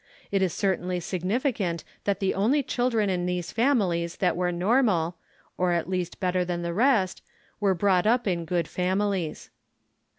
It 0.31 0.41
is 0.41 0.51
certainly 0.51 0.99
significant 0.99 1.83
that 2.05 2.19
the 2.19 2.33
only 2.33 2.63
children 2.63 3.07
in 3.07 3.27
these 3.27 3.51
families 3.51 4.15
that 4.15 4.35
were 4.35 4.51
normal, 4.51 5.17
or 5.59 5.73
at 5.73 5.87
least 5.87 6.19
better 6.19 6.43
than 6.43 6.63
the 6.63 6.73
rest, 6.73 7.21
were 7.59 7.75
brought 7.75 8.07
up 8.07 8.25
in 8.25 8.45
good 8.45 8.67
families. 8.67 9.51